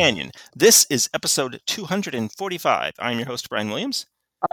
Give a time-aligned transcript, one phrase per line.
[0.00, 0.30] to Companion.
[0.56, 2.94] This is episode 245.
[2.98, 4.06] I'm your host, Brian Williams.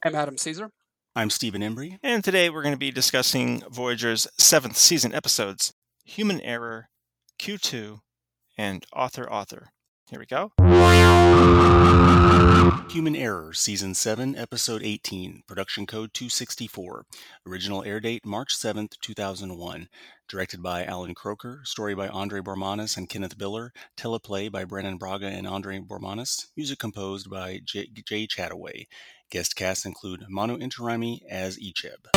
[0.03, 0.71] I'm Adam Caesar.
[1.15, 1.99] I'm Stephen Embry.
[2.03, 6.89] And today we're going to be discussing Voyager's seventh season episodes Human Error,
[7.39, 7.99] Q2,
[8.57, 9.69] and Author Author.
[10.09, 10.51] Here we go.
[12.89, 17.05] Human Error, Season 7, Episode 18, Production Code 264.
[17.45, 19.89] Original air date March 7th, 2001.
[20.29, 21.67] Directed by Alan Kroeker.
[21.67, 23.71] Story by Andre Bormanis and Kenneth Biller.
[23.97, 26.47] Teleplay by Brannon Braga and Andre Bormanis.
[26.55, 27.89] Music composed by J.
[28.05, 28.87] Jay Chattaway.
[29.29, 32.07] Guest cast include Manu Intiraymi as Icheb.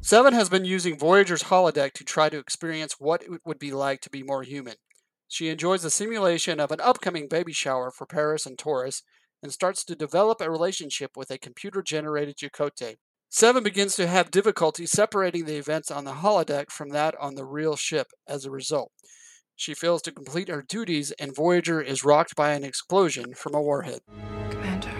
[0.00, 4.00] Seven has been using Voyager's holodeck to try to experience what it would be like
[4.02, 4.74] to be more human.
[5.28, 9.02] She enjoys the simulation of an upcoming baby shower for Paris and Torres
[9.42, 12.96] and starts to develop a relationship with a computer generated Chakotay.
[13.28, 17.44] Seven begins to have difficulty separating the events on the holodeck from that on the
[17.44, 18.90] real ship as a result.
[19.54, 23.60] She fails to complete her duties, and Voyager is rocked by an explosion from a
[23.60, 24.00] warhead.
[24.50, 24.94] Commander.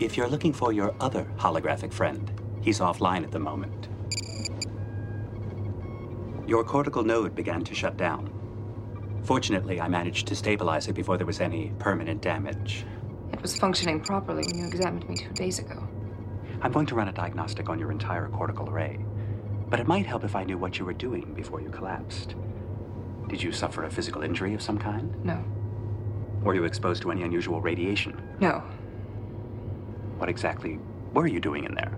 [0.00, 3.88] If you're looking for your other holographic friend, he's offline at the moment.
[6.46, 8.37] Your cortical node began to shut down.
[9.24, 12.84] Fortunately, I managed to stabilize it before there was any permanent damage.
[13.32, 15.86] It was functioning properly when you examined me two days ago.
[16.62, 18.98] I'm going to run a diagnostic on your entire cortical array,
[19.68, 22.34] but it might help if I knew what you were doing before you collapsed.
[23.28, 25.14] Did you suffer a physical injury of some kind?
[25.24, 25.44] No.
[26.42, 28.20] Were you exposed to any unusual radiation?
[28.40, 28.62] No.
[30.16, 30.80] What exactly
[31.12, 31.96] were you doing in there?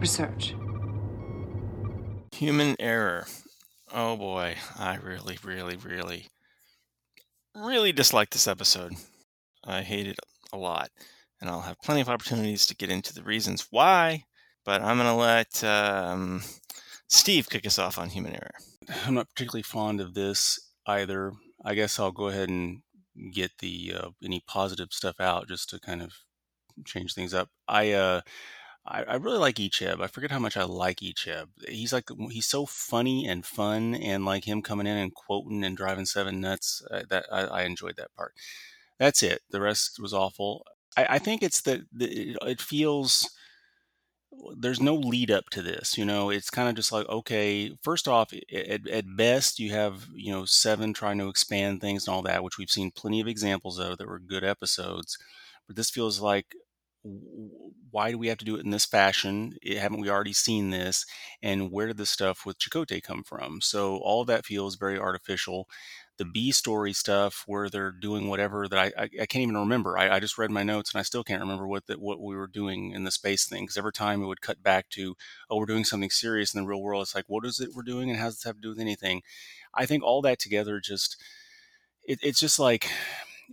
[0.00, 0.54] Research.
[2.32, 3.26] Human Error.
[3.94, 6.28] Oh boy, I really, really, really,
[7.54, 8.94] really dislike this episode.
[9.64, 10.16] I hate it
[10.50, 10.88] a lot.
[11.42, 14.24] And I'll have plenty of opportunities to get into the reasons why,
[14.64, 16.40] but I'm to let um,
[17.10, 18.54] Steve kick us off on Human Error.
[19.04, 21.32] I'm not particularly fond of this either.
[21.62, 22.80] I guess I'll go ahead and
[23.34, 26.12] get the uh, any positive stuff out just to kind of
[26.86, 27.50] change things up.
[27.68, 28.22] I uh,
[28.84, 30.00] I, I really like Icheb.
[30.00, 31.48] I forget how much I like Icheb.
[31.68, 35.76] He's like he's so funny and fun, and like him coming in and quoting and
[35.76, 36.82] driving seven nuts.
[36.90, 38.34] Uh, that I, I enjoyed that part.
[38.98, 39.42] That's it.
[39.50, 40.64] The rest was awful.
[40.96, 43.30] I, I think it's that it, it feels
[44.56, 48.08] there's no lead up to this you know it's kind of just like okay first
[48.08, 52.22] off at, at, best you have you know seven trying to expand things and all
[52.22, 55.18] that which we've seen plenty of examples of that were good episodes
[55.66, 56.56] but this feels like
[57.90, 60.70] why do we have to do it in this fashion eh, haven't we already seen
[60.70, 61.04] this
[61.42, 65.68] and where did the stuff with Chakotay come from so all that feels very artificial
[66.18, 69.98] the B story stuff where they're doing whatever that I, I, I can't even remember.
[69.98, 72.36] I, I, just read my notes and I still can't remember what that what we
[72.36, 73.64] were doing in the space thing.
[73.64, 75.16] Because every time it would cut back to,
[75.48, 77.02] oh, we're doing something serious in the real world.
[77.02, 78.78] It's like, what is it we're doing and how does this have to do with
[78.78, 79.22] anything?
[79.74, 81.16] I think all that together just,
[82.04, 82.90] it, it's just like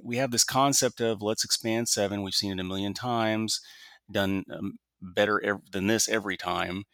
[0.01, 2.23] we have this concept of let's expand seven.
[2.23, 3.61] We've seen it a million times,
[4.11, 6.85] done um, better ev- than this every time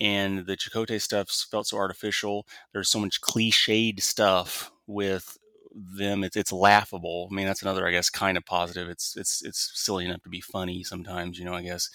[0.00, 2.46] and the Chakotay stuff felt so artificial.
[2.72, 5.36] There's so much cliched stuff with
[5.74, 6.24] them.
[6.24, 7.28] It's it's laughable.
[7.30, 8.88] I mean, that's another, I guess, kind of positive.
[8.88, 11.54] It's it's it's silly enough to be funny sometimes, you know.
[11.54, 11.90] I guess.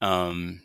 [0.00, 0.62] Um,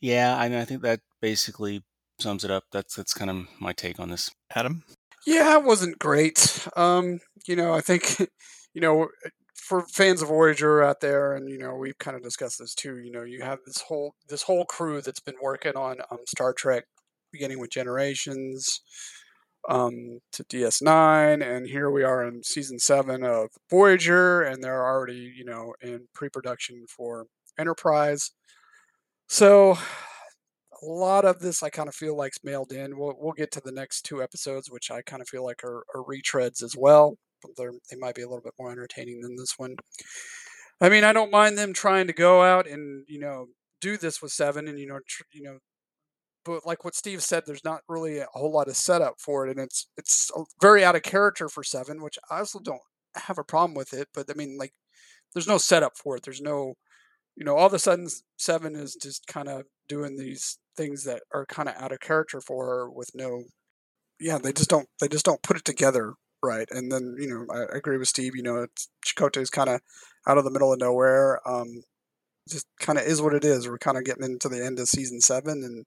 [0.00, 1.82] yeah, I mean, I think that basically
[2.20, 2.64] sums it up.
[2.70, 4.30] That's that's kind of my take on this.
[4.54, 4.84] Adam.
[5.26, 6.66] Yeah, it wasn't great.
[6.76, 8.18] Um, you know, I think,
[8.74, 9.08] you know,
[9.54, 12.98] for fans of Voyager out there, and you know we've kind of discussed this too.
[12.98, 16.52] You know, you have this whole this whole crew that's been working on um, Star
[16.52, 16.84] Trek,
[17.32, 18.82] beginning with Generations,
[19.68, 25.32] um, to DS9, and here we are in season seven of Voyager, and they're already
[25.36, 27.26] you know in pre-production for
[27.58, 28.32] Enterprise.
[29.28, 29.78] So
[30.82, 32.98] a lot of this I kind of feel like's mailed in.
[32.98, 35.84] We'll we'll get to the next two episodes, which I kind of feel like are,
[35.94, 37.16] are retreads as well
[37.56, 39.76] they might be a little bit more entertaining than this one.
[40.80, 43.46] I mean, I don't mind them trying to go out and you know
[43.80, 45.58] do this with seven, and you know, tr- you know,
[46.44, 49.50] but like what Steve said, there's not really a whole lot of setup for it,
[49.50, 50.30] and it's it's
[50.60, 52.80] very out of character for seven, which I also don't
[53.16, 54.08] have a problem with it.
[54.14, 54.72] But I mean, like,
[55.34, 56.24] there's no setup for it.
[56.24, 56.74] There's no,
[57.36, 61.22] you know, all of a sudden seven is just kind of doing these things that
[61.32, 63.44] are kind of out of character for her with no,
[64.20, 66.68] yeah, they just don't they just don't put it together right.
[66.70, 68.36] And then you know I, agree with Steve.
[68.36, 69.80] You know, it's, Chakotay is kind of
[70.26, 71.40] out of the middle of nowhere.
[71.48, 71.82] Um,
[72.48, 73.68] just kind of is what it is.
[73.68, 75.84] We're kind of getting into the end of season seven, and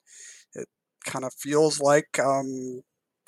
[0.54, 0.68] it
[1.06, 2.82] kind of feels like um,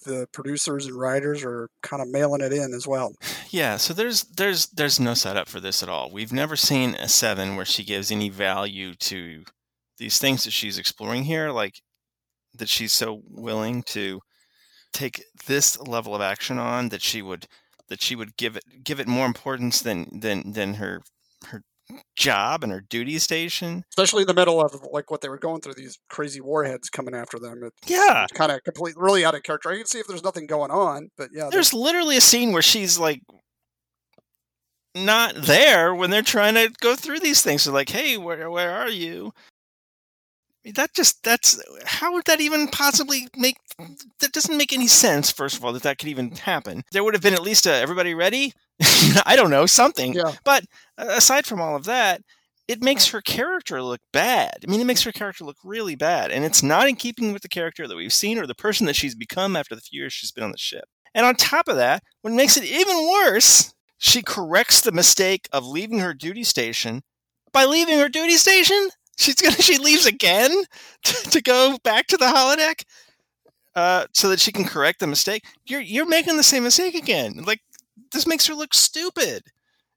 [0.05, 3.13] the producers and writers are kind of mailing it in as well.
[3.49, 6.11] Yeah, so there's there's there's no setup for this at all.
[6.11, 9.43] We've never seen a seven where she gives any value to
[9.99, 11.51] these things that she's exploring here.
[11.51, 11.75] Like
[12.57, 14.19] that she's so willing to
[14.91, 17.45] take this level of action on that she would
[17.89, 21.01] that she would give it give it more importance than than than her
[21.45, 21.61] her
[22.15, 23.83] job and her duty station.
[23.91, 27.15] especially in the middle of like what they were going through these crazy warheads coming
[27.15, 27.63] after them.
[27.63, 28.23] It, Yeah.
[28.25, 29.71] it's kind of complete, really out of character.
[29.71, 32.61] I can see if there's nothing going on, but yeah, There's literally a scene where
[32.61, 33.21] she's like
[34.95, 37.63] not there when they're trying to go through these things.
[37.63, 39.31] They're like, "Hey, where where are you?"
[40.73, 43.57] That just that's how would that even possibly make
[44.19, 45.31] that doesn't make any sense.
[45.31, 46.83] First of all, that that could even happen.
[46.91, 48.53] There would have been at least a everybody ready.
[49.25, 50.13] I don't know something.
[50.13, 50.33] yeah.
[50.43, 50.65] But
[50.97, 52.21] uh, aside from all of that,
[52.67, 54.57] it makes her character look bad.
[54.67, 57.41] I mean, it makes her character look really bad, and it's not in keeping with
[57.41, 60.13] the character that we've seen or the person that she's become after the few years
[60.13, 60.85] she's been on the ship.
[61.15, 65.65] And on top of that, what makes it even worse, she corrects the mistake of
[65.65, 67.01] leaving her duty station
[67.51, 68.89] by leaving her duty station.
[69.19, 70.51] She's gonna she leaves again
[71.03, 72.83] to, to go back to the holodeck,
[73.75, 75.43] uh, so that she can correct the mistake.
[75.65, 77.43] You're you're making the same mistake again.
[77.45, 77.59] Like
[78.11, 79.43] this makes her look stupid.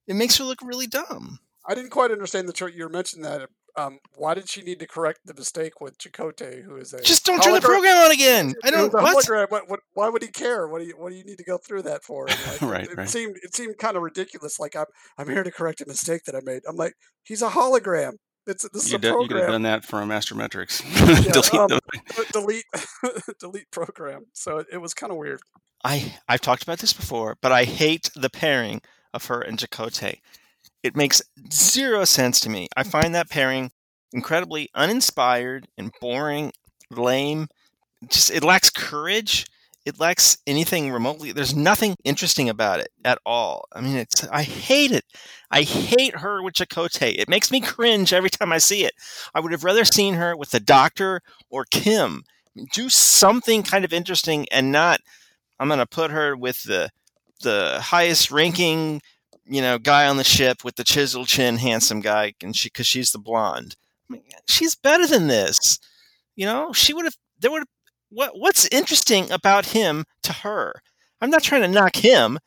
[0.08, 1.38] It makes her look really dumb.
[1.64, 3.48] I didn't quite understand the chart you were mentioning that.
[3.74, 7.24] Um, why did she need to correct the mistake with Chakotay, who is a Just
[7.24, 8.54] don't turn the program on again.
[8.64, 8.92] I don't.
[8.92, 9.24] What?
[9.50, 10.68] What, what, why would he care?
[10.68, 12.26] What do you What do you need to go through that for?
[12.26, 13.08] Like, Right, It right.
[13.08, 14.58] seemed It seemed kind of ridiculous.
[14.58, 14.86] Like I'm
[15.16, 16.62] I'm here to correct a mistake that I made.
[16.68, 18.14] I'm like he's a hologram.
[18.46, 20.82] It's this is You, a do, you could have done that for a Mastrometrics.
[21.24, 22.64] Yeah, Delete um, the- delete
[23.38, 24.26] delete program.
[24.32, 25.40] So it, it was kind of weird.
[25.84, 28.80] I I've talked about this before, but I hate the pairing
[29.14, 30.18] of her and Chakotay.
[30.82, 31.22] It makes
[31.52, 32.68] zero sense to me.
[32.76, 33.70] I find that pairing
[34.12, 36.52] incredibly uninspired and boring,
[36.90, 37.48] lame.
[38.08, 39.46] Just it lacks courage.
[39.84, 41.32] It lacks anything remotely.
[41.32, 43.64] There's nothing interesting about it at all.
[43.72, 45.04] I mean, it's I hate it.
[45.50, 47.18] I hate her with Chakotay.
[47.18, 48.92] It makes me cringe every time I see it.
[49.34, 51.20] I would have rather seen her with the Doctor
[51.50, 52.22] or Kim.
[52.72, 55.00] Do something kind of interesting and not
[55.58, 56.90] I'm going to put her with the
[57.42, 59.00] the highest ranking,
[59.46, 62.86] you know, guy on the ship with the chisel chin, handsome guy, and she because
[62.86, 63.76] she's the blonde.
[64.10, 65.78] I mean, she's better than this.
[66.34, 67.16] You know, she would have.
[67.38, 67.64] There would.
[68.12, 70.74] What What's interesting about him to her?
[71.20, 72.38] I'm not trying to knock him,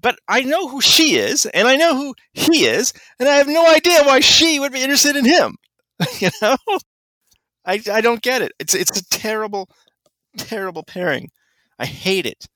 [0.00, 3.48] but I know who she is, and I know who he is, and I have
[3.48, 5.56] no idea why she would be interested in him.
[6.20, 6.56] you know,
[7.64, 8.52] I I don't get it.
[8.58, 9.68] It's it's a terrible,
[10.36, 11.28] terrible pairing.
[11.78, 12.46] I hate it.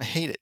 [0.00, 0.38] I hate it.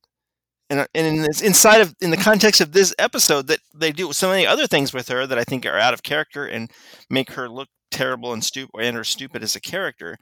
[0.70, 4.12] And and in this, inside of in the context of this episode, that they do
[4.12, 6.70] so many other things with her that I think are out of character and
[7.11, 10.19] make her look terrible and stupid and or stupid as a character.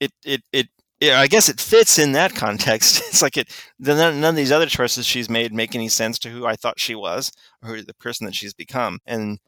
[0.00, 0.68] It it it.
[1.00, 3.02] Yeah, I guess it fits in that context.
[3.08, 3.48] It's like it.
[3.78, 6.80] None, none of these other choices she's made make any sense to who I thought
[6.80, 7.32] she was,
[7.62, 8.98] or who the person that she's become.
[9.06, 9.38] And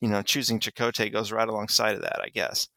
[0.00, 2.68] you know, choosing Chakotay goes right alongside of that, I guess.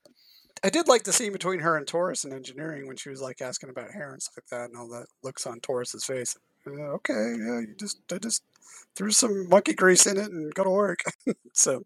[0.64, 3.42] I did like the scene between her and Torres in engineering when she was like
[3.42, 6.36] asking about hair and stuff like that, and all that looks on Torres's face.
[6.66, 8.44] Uh, okay, yeah, you just I just
[8.96, 11.00] threw some monkey grease in it and go to work.
[11.54, 11.84] so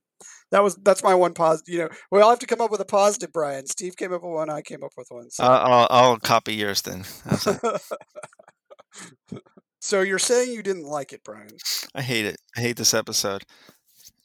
[0.52, 1.74] that was that's my one positive.
[1.74, 3.32] You know, we all have to come up with a positive.
[3.34, 4.50] Brian, Steve came up with one.
[4.50, 5.30] I came up with one.
[5.32, 7.04] So, Uh, I'll, I'll copy yours then.
[9.84, 11.50] So you're saying you didn't like it, Brian?
[11.96, 12.38] I hate it.
[12.56, 13.44] I hate this episode.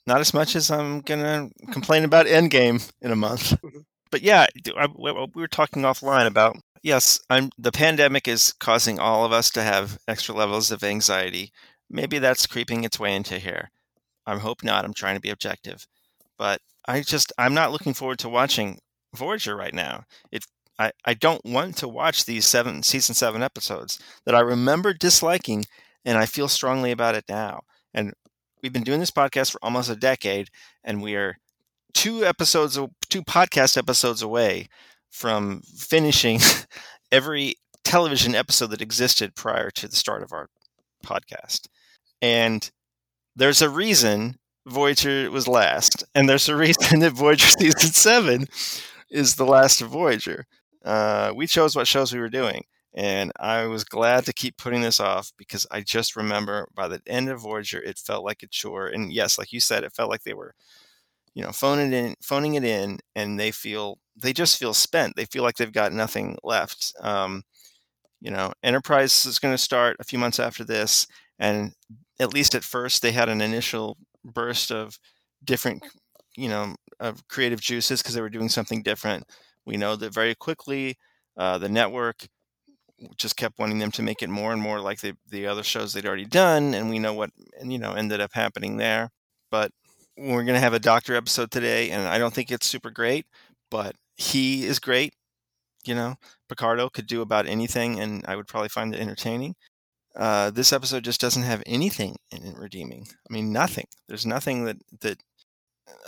[0.06, 3.52] Not as much as I'm gonna complain about Endgame in a month.
[3.62, 3.84] Mhm.
[4.12, 8.52] But yeah, d- I- we we were talking offline about yes, I'm the pandemic is
[8.60, 11.52] causing all of us to have extra levels of anxiety.
[11.88, 13.70] Maybe that's creeping its way into here.
[14.26, 14.84] I hope not.
[14.84, 15.86] I'm trying to be objective,
[16.38, 18.78] but I just I'm not looking forward to watching
[19.14, 20.04] Voyager right now.
[20.32, 20.44] It
[20.78, 25.64] I, I don't want to watch these seven season seven episodes that I remember disliking,
[26.04, 27.62] and I feel strongly about it now.
[27.94, 28.12] And
[28.62, 30.48] we've been doing this podcast for almost a decade,
[30.84, 31.38] and we are
[31.94, 32.78] two episodes,
[33.08, 34.68] two podcast episodes away
[35.10, 36.40] from finishing
[37.12, 40.48] every television episode that existed prior to the start of our
[41.04, 41.68] podcast.
[42.22, 42.68] And
[43.34, 48.46] there's a reason Voyager was last, and there's a reason that Voyager season seven
[49.10, 50.46] is the last of Voyager.
[50.84, 54.80] Uh, we chose what shows we were doing, and I was glad to keep putting
[54.80, 58.48] this off because I just remember by the end of Voyager, it felt like a
[58.48, 58.88] chore.
[58.88, 60.54] And yes, like you said, it felt like they were,
[61.34, 65.14] you know, phoning it in, phoning it in, and they feel they just feel spent.
[65.14, 66.92] They feel like they've got nothing left.
[67.00, 67.42] Um,
[68.20, 71.06] you know, Enterprise is going to start a few months after this,
[71.38, 71.72] and
[72.20, 74.98] at least at first, they had an initial burst of
[75.44, 75.82] different,
[76.36, 79.24] you know, of creative juices because they were doing something different.
[79.66, 80.96] We know that very quickly,
[81.36, 82.26] uh, the network
[83.16, 85.92] just kept wanting them to make it more and more like the the other shows
[85.92, 87.30] they'd already done, and we know what
[87.64, 89.10] you know ended up happening there.
[89.50, 89.72] But
[90.16, 93.26] we're gonna have a Doctor episode today, and I don't think it's super great,
[93.70, 95.14] but he is great.
[95.86, 96.16] you know,
[96.48, 99.54] Picardo could do about anything, and I would probably find it entertaining.
[100.16, 103.06] Uh, this episode just doesn't have anything in it redeeming.
[103.28, 103.86] I mean, nothing.
[104.08, 105.20] There's nothing that that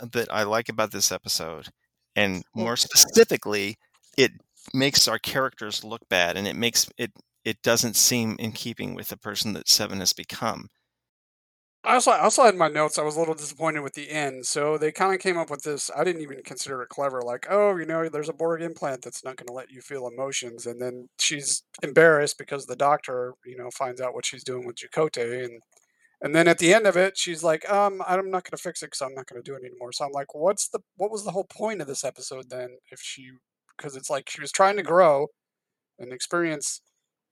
[0.01, 1.67] uh, that I like about this episode,
[2.15, 3.77] and more specifically,
[4.17, 4.31] it
[4.73, 7.11] makes our characters look bad, and it makes it
[7.45, 10.69] it doesn't seem in keeping with the person that Seven has become.
[11.83, 12.97] I also, I also had my notes.
[12.97, 14.45] I was a little disappointed with the end.
[14.45, 15.89] So they kind of came up with this.
[15.95, 17.21] I didn't even consider it clever.
[17.21, 20.07] Like, oh, you know, there's a Borg implant that's not going to let you feel
[20.07, 24.65] emotions, and then she's embarrassed because the doctor, you know, finds out what she's doing
[24.67, 25.61] with Chakotay, and
[26.21, 28.83] and then at the end of it, she's like, um, I'm not going to fix
[28.83, 29.93] it because I'm not going to do it anymore.
[29.93, 32.77] So I'm like, what's the what was the whole point of this episode then?
[32.91, 33.31] If she,
[33.77, 35.27] because it's like she was trying to grow
[35.99, 36.81] and experience,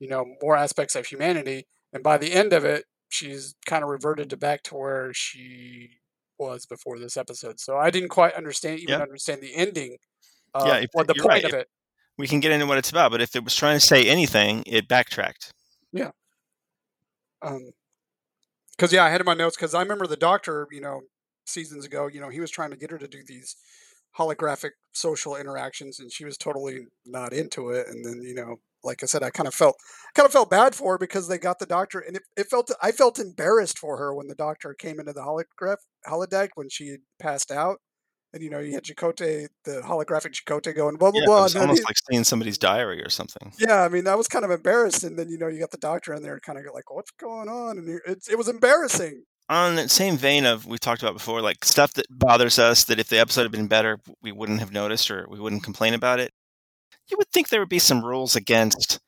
[0.00, 3.90] you know, more aspects of humanity, and by the end of it, she's kind of
[3.90, 5.90] reverted to back to where she
[6.38, 7.58] was before this episode.
[7.60, 9.02] So I didn't quite understand even Yeah.
[9.02, 9.98] understand the ending.
[10.54, 11.44] Yeah, if- what the point right.
[11.44, 11.68] of it.
[12.16, 14.64] We can get into what it's about, but if it was trying to say anything,
[14.66, 15.52] it backtracked.
[15.92, 16.10] Yeah.
[17.42, 17.70] Um,
[18.76, 21.02] because yeah, I had in my notes because I remember the doctor, you know,
[21.46, 23.56] seasons ago, you know, he was trying to get her to do these
[24.16, 27.86] holographic social interactions, and she was totally not into it.
[27.88, 29.76] And then, you know, like I said, I kind of felt
[30.14, 32.70] kind of felt bad for her because they got the doctor, and it, it felt
[32.82, 36.96] I felt embarrassed for her when the doctor came into the holograph holodeck when she
[37.18, 37.78] passed out.
[38.34, 41.44] And you know, you had Chakotay, the holographic Chakotay going blah blah Yeah, blah.
[41.46, 43.52] It's almost he- like seeing somebody's diary or something.
[43.58, 45.78] yeah, I mean, I was kind of embarrassed, and then you know, you got the
[45.78, 49.24] doctor in there, and kind of like, "What's going on?" And it, it was embarrassing.
[49.48, 52.98] on that same vein of we talked about before, like stuff that bothers us that
[52.98, 56.20] if the episode had been better, we wouldn't have noticed or we wouldn't complain about
[56.20, 56.32] it.
[57.10, 59.00] You would think there would be some rules against,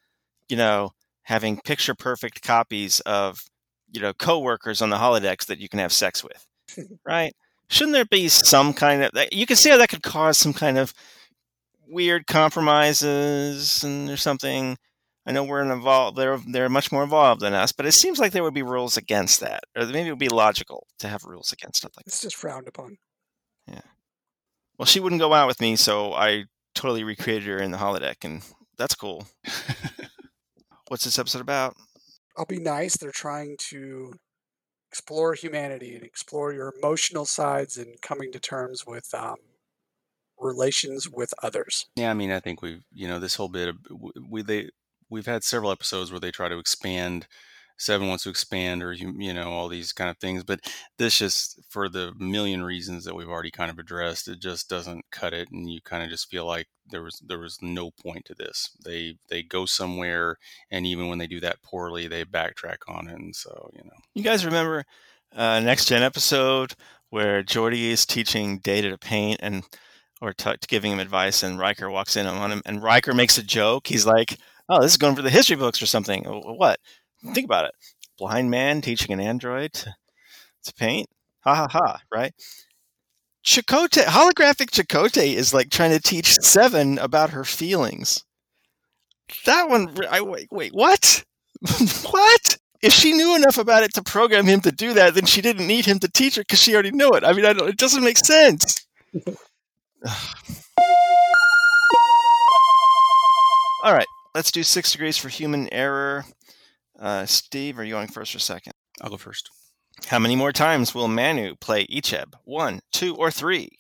[0.49, 0.91] you know,
[1.23, 3.45] having picture perfect copies of,
[3.91, 6.47] you know, coworkers on the holodecks that you can have sex with,
[7.07, 7.35] right?
[7.69, 9.11] Shouldn't there be some kind of?
[9.31, 10.93] You can see how that could cause some kind of
[11.87, 14.77] weird compromises and or something.
[15.27, 16.17] I know we're involved.
[16.17, 18.97] They're they're much more involved than us, but it seems like there would be rules
[18.97, 22.13] against that, or maybe it would be logical to have rules against stuff like that.
[22.13, 22.97] It's just frowned upon.
[23.69, 23.83] Yeah.
[24.79, 28.25] Well, she wouldn't go out with me, so I totally recreated her in the holodeck,
[28.25, 28.43] and
[28.79, 29.27] that's cool.
[30.89, 31.77] What's this episode about?
[32.37, 32.97] I'll be nice.
[32.97, 34.13] They're trying to
[34.91, 39.37] explore humanity and explore your emotional sides and coming to terms with um,
[40.39, 41.87] relations with others.
[41.97, 43.77] Yeah, I mean, I think we've you know this whole bit of
[44.29, 44.71] we they
[45.09, 47.27] we've had several episodes where they try to expand.
[47.81, 50.61] Seven wants to expand, or you know all these kind of things, but
[50.99, 55.05] this just for the million reasons that we've already kind of addressed, it just doesn't
[55.11, 58.25] cut it, and you kind of just feel like there was there was no point
[58.27, 58.71] to this.
[58.85, 60.37] They they go somewhere,
[60.71, 63.97] and even when they do that poorly, they backtrack on it, and so you know.
[64.15, 64.85] You guys remember
[65.35, 66.75] uh, next gen episode
[67.11, 69.65] where Geordi is teaching Data to paint and
[70.21, 73.43] or t- giving him advice, and Riker walks in on him, and Riker makes a
[73.43, 73.87] joke.
[73.87, 74.37] He's like,
[74.69, 76.79] "Oh, this is going for the history books or something." "Oh, What?
[77.25, 77.73] Think about it.
[78.19, 79.95] Blind man teaching an android to,
[80.65, 81.09] to paint.
[81.41, 82.01] Ha ha ha!
[82.13, 82.33] Right?
[83.45, 88.25] Chakotay, holographic Chakotay is like trying to teach Seven about her feelings.
[89.47, 91.25] That one, I wait, wait, what?
[92.11, 92.59] what?
[92.83, 95.67] If she knew enough about it to program him to do that, then she didn't
[95.67, 97.25] need him to teach her because she already knew it.
[97.25, 98.87] I mean, I don't, it doesn't make sense.
[103.83, 106.25] All right, let's do six degrees for human error.
[107.01, 108.75] Uh, Steve, are you going first or second?
[109.01, 109.51] I'll go first.
[110.07, 112.35] How many more times will Manu play Icheb?
[112.45, 113.71] One, two, or three?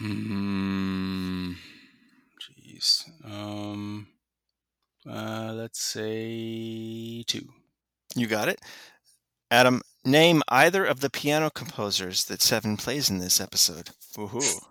[0.00, 1.56] Mm,
[2.40, 3.04] jeez.
[3.24, 4.06] Um,
[5.08, 7.48] uh, let's say two.
[8.14, 8.60] You got it.
[9.50, 13.90] Adam, name either of the piano composers that Seven plays in this episode.
[14.16, 14.62] Woohoo.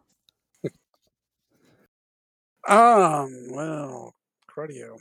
[2.68, 4.14] Um, well,
[4.48, 4.98] Claudio.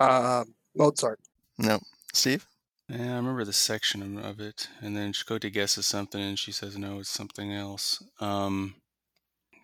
[0.00, 0.44] Uh,
[0.78, 1.20] Mozart.
[1.58, 1.80] No.
[2.12, 2.46] Steve?
[2.88, 6.52] Yeah, I remember the section of, of it, and then Chakotay guesses something, and she
[6.52, 8.02] says no, it's something else.
[8.20, 8.76] Um,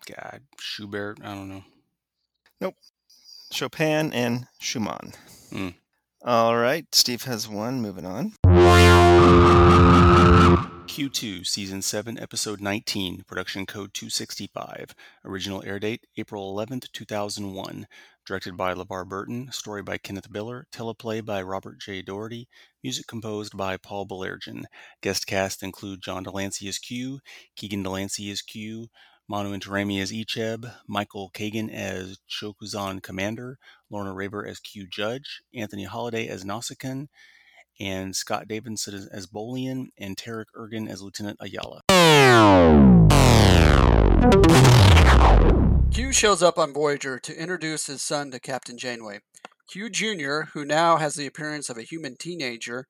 [0.05, 1.19] God, Schubert.
[1.23, 1.63] I don't know.
[2.61, 2.75] Nope.
[3.51, 5.13] Chopin and Schumann.
[5.51, 5.69] Hmm.
[6.23, 6.85] All right.
[6.93, 7.81] Steve has one.
[7.81, 8.33] Moving on.
[10.87, 14.95] Q2, Season 7, Episode 19, Production Code 265.
[15.25, 17.87] Original air date April 11th, 2001.
[18.25, 19.51] Directed by LeVar Burton.
[19.51, 20.63] Story by Kenneth Biller.
[20.71, 22.01] Teleplay by Robert J.
[22.01, 22.47] Doherty.
[22.81, 24.63] Music composed by Paul Baillargeon.
[25.01, 27.19] Guest cast include John de Lancie as Q,
[27.55, 28.87] Keegan de Lancie as Q,
[29.27, 33.59] Manu Intiraymi as Icheb, Michael Kagan as Chokuzan Commander,
[33.91, 37.09] Lorna Raver as Q Judge, Anthony Holliday as Nausicaan,
[37.79, 41.81] and Scott Davidson as, Bolian, and Tarek Ergin as Lieutenant Ayala.
[45.95, 49.19] Q shows up on Voyager to introduce his son to Captain Janeway.
[49.69, 52.85] Q Jr., who now has the appearance of a human teenager,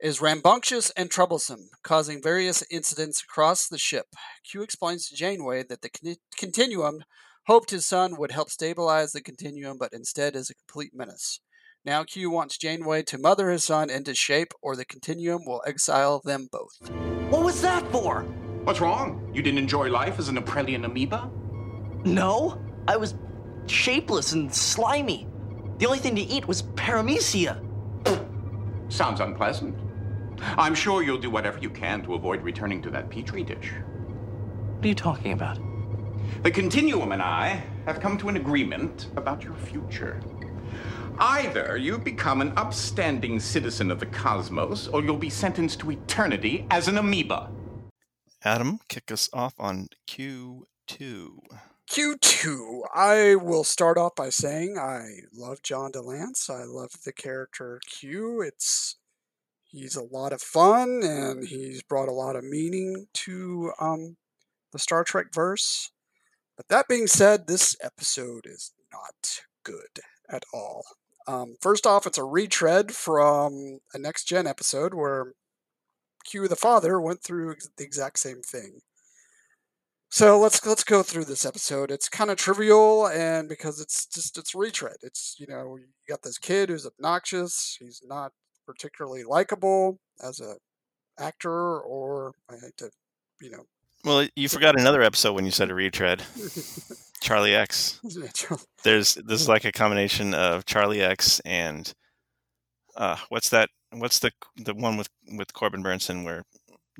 [0.00, 4.08] is rambunctious and troublesome, causing various incidents across the ship.
[4.44, 7.04] Q explains to Janeway that the con- Continuum
[7.46, 11.40] hoped his son would help stabilize the Continuum, but instead is a complete menace.
[11.86, 16.20] Now Q wants Janeway to mother his son into shape, or the Continuum will exile
[16.22, 16.90] them both.
[17.30, 18.24] What was that for?
[18.64, 19.26] What's wrong?
[19.32, 21.30] You didn't enjoy life as an Aprelian amoeba?
[22.06, 23.16] No, I was
[23.66, 25.26] shapeless and slimy.
[25.78, 27.60] The only thing to eat was paramecia.
[28.88, 29.76] Sounds unpleasant.
[30.56, 33.72] I'm sure you'll do whatever you can to avoid returning to that petri dish.
[34.76, 35.58] What are you talking about?
[36.44, 40.20] The Continuum and I have come to an agreement about your future.
[41.18, 46.66] Either you become an upstanding citizen of the cosmos, or you'll be sentenced to eternity
[46.70, 47.50] as an amoeba.
[48.44, 51.38] Adam, kick us off on Q2.
[51.90, 52.82] Q2.
[52.94, 56.52] I will start off by saying I love John de Lancie.
[56.52, 58.42] I love the character Q.
[58.42, 58.96] It's
[59.64, 64.16] he's a lot of fun and he's brought a lot of meaning to um,
[64.72, 65.90] the Star Trek verse.
[66.56, 70.00] But that being said, this episode is not good
[70.30, 70.84] at all.
[71.28, 75.34] Um, first off, it's a retread from a next gen episode where
[76.24, 78.80] Q the father went through the exact same thing.
[80.08, 81.90] So let's let's go through this episode.
[81.90, 84.96] It's kind of trivial, and because it's just it's retread.
[85.02, 87.76] It's you know you got this kid who's obnoxious.
[87.80, 88.32] He's not
[88.66, 90.56] particularly likable as a
[91.18, 92.90] actor, or I hate to,
[93.40, 93.64] you know.
[94.04, 96.22] Well, you forgot another episode when you said a retread.
[97.20, 98.00] Charlie X.
[98.84, 101.92] There's this is like a combination of Charlie X and
[102.96, 103.68] uh, what's that?
[103.92, 106.44] What's the the one with with Corbin Bernsen where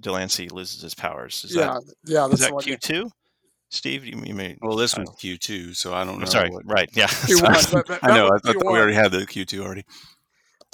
[0.00, 1.44] de Lancie loses his powers?
[1.44, 2.26] Is yeah, that, yeah.
[2.28, 3.10] Is that Q two?
[3.70, 4.56] Steve, you, you may.
[4.62, 6.22] Well, this one's Q two, so I don't know.
[6.22, 6.50] I'm sorry.
[6.50, 6.88] what- Right.
[6.94, 7.06] Yeah.
[7.08, 8.26] Q1, but- but I know.
[8.26, 8.64] I thought we Q1.
[8.78, 9.84] already had the Q two already.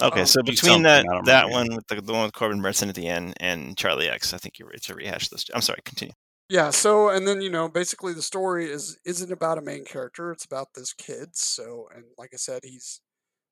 [0.01, 2.95] Okay, Um, so between that that one with the, the one with Corbin Bernsen at
[2.95, 5.49] the end and Charlie X, I think you're it's a rehash list.
[5.53, 6.13] I'm sorry, continue.
[6.49, 10.31] Yeah, so and then you know basically the story is isn't about a main character,
[10.31, 11.29] it's about this kid.
[11.35, 13.01] So and like I said, he's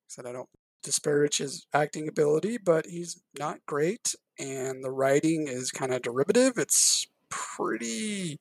[0.07, 0.49] said I don't
[0.83, 6.57] disparage his acting ability, but he's not great and the writing is kind of derivative.
[6.57, 8.39] It's pretty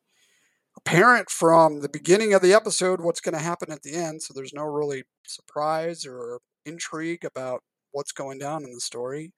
[0.76, 4.32] apparent from the beginning of the episode what's going to happen at the end, so
[4.32, 9.32] there's no really surprise or intrigue about what's going down in the story.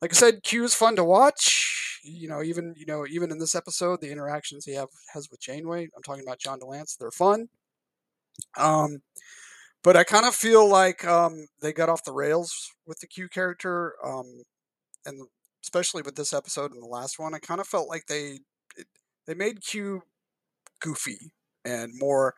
[0.00, 2.00] Like I said, Q is fun to watch.
[2.04, 5.40] You know, even you know, even in this episode, the interactions he have has with
[5.40, 5.88] Janeway.
[5.96, 6.96] I'm talking about John de Lancie.
[7.00, 7.48] They're fun.
[8.56, 8.98] Um,
[9.82, 13.28] but I kind of feel like um, they got off the rails with the Q
[13.28, 14.42] character, um,
[15.04, 15.26] and
[15.62, 17.34] especially with this episode and the last one.
[17.34, 18.40] I kind of felt like they
[19.26, 20.02] they made Q
[20.80, 21.32] goofy
[21.64, 22.34] and more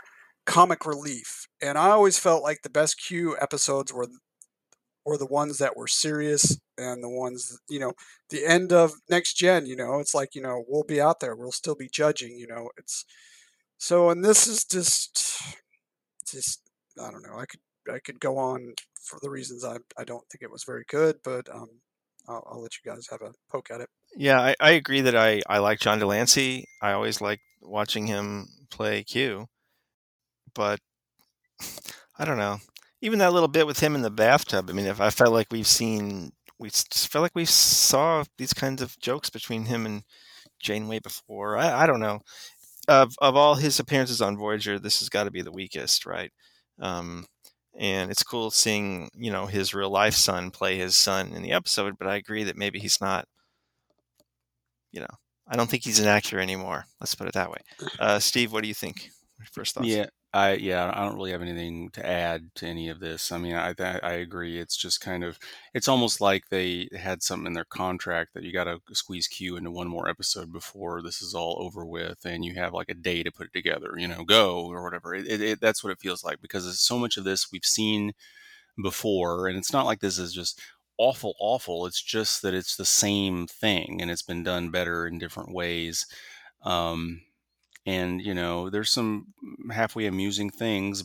[0.46, 4.09] comic relief, and I always felt like the best Q episodes were
[5.09, 7.94] were the ones that were serious and the ones you know
[8.28, 11.35] the end of next gen you know it's like you know we'll be out there
[11.35, 13.07] we'll still be judging you know it's
[13.78, 15.40] so and this is just
[16.31, 16.61] just
[17.00, 20.28] i don't know i could i could go on for the reasons i i don't
[20.31, 21.70] think it was very good but um
[22.28, 25.16] i'll, I'll let you guys have a poke at it Yeah, I, I agree that
[25.16, 26.66] I, I like John de Lancie.
[26.82, 29.46] I always like watching him play Q.
[30.54, 30.80] But
[32.18, 32.58] I don't know.
[33.00, 34.68] Even that little bit with him in the bathtub.
[34.68, 38.52] I mean, if I felt like we've seen, we just felt like we saw these
[38.52, 40.02] kinds of jokes between him and
[40.60, 41.56] Janeway before.
[41.56, 42.20] I, I don't know.
[42.88, 46.32] Of of all his appearances on Voyager, this has got to be the weakest, right?
[46.80, 47.26] Um,
[47.78, 51.52] and it's cool seeing you know his real life son play his son in the
[51.52, 51.96] episode.
[51.98, 53.26] But I agree that maybe he's not
[54.92, 55.06] you know,
[55.46, 56.84] I don't think he's an actor anymore.
[57.00, 57.58] Let's put it that way.
[57.98, 59.10] Uh, Steve, what do you think?
[59.52, 59.86] First thoughts?
[59.86, 60.06] Yeah,
[60.38, 63.33] I yeah, I don't really have anything to add to any of this.
[63.33, 64.59] I mean, I I, agree.
[64.59, 65.38] It's just kind of
[65.74, 69.57] it's almost like they had something in their contract that you got to squeeze Q
[69.57, 72.94] into one more episode before this is all over with, and you have like a
[72.94, 73.94] day to put it together.
[73.96, 75.14] You know, go or whatever.
[75.14, 78.12] It, it, it, that's what it feels like because so much of this we've seen
[78.83, 80.61] before, and it's not like this is just
[80.98, 81.87] awful, awful.
[81.87, 86.07] It's just that it's the same thing, and it's been done better in different ways.
[86.62, 87.22] Um,
[87.88, 89.12] and you know there's some
[89.72, 91.05] halfway amusing things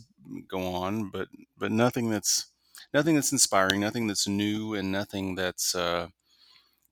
[0.49, 2.47] go on but but nothing that's
[2.93, 6.07] nothing that's inspiring nothing that's new and nothing that's uh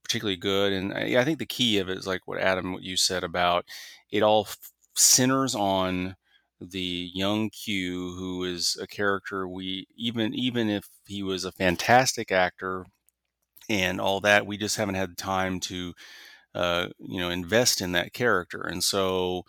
[0.04, 2.82] particularly good and I, I think the key of it is like what adam what
[2.82, 3.64] you said about
[4.10, 4.58] it all f-
[4.96, 6.16] centers on
[6.60, 12.30] the young q who is a character we even even if he was a fantastic
[12.32, 12.86] actor
[13.68, 15.94] and all that we just haven't had time to
[16.54, 19.44] uh, you know invest in that character and so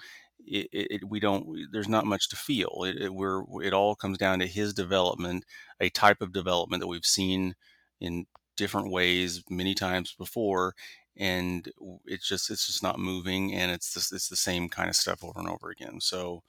[0.45, 2.83] it, it, we don't there's not much to feel.
[2.85, 5.45] It, it, we're it all comes down to his development
[5.79, 7.55] a type of development that we've seen
[7.99, 8.25] in
[8.57, 10.75] different ways many times before
[11.17, 11.71] and
[12.05, 15.23] it's just it's just not moving and it's just it's the same kind of stuff
[15.23, 15.99] over and over again.
[16.01, 16.43] So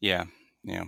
[0.00, 0.24] yeah
[0.62, 0.84] yeah.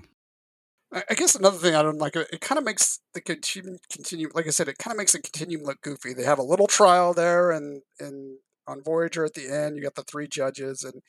[0.93, 4.47] I guess another thing I don't like it kind of makes the continuum continue like
[4.47, 6.15] I said it kind of makes the continuum look goofy.
[6.15, 9.95] They have a little trial there and and on Voyager at the end you got
[9.95, 11.03] the three judges and